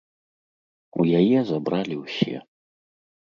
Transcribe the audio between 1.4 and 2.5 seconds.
забралі ўсе.